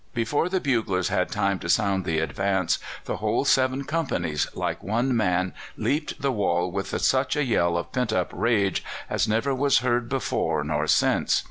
[0.15, 5.15] Before the buglers had time to sound the advance the whole seven companies, like one
[5.15, 9.77] man, leaped the wall with such a yell of pent up rage as never was
[9.85, 11.39] heard before nor since.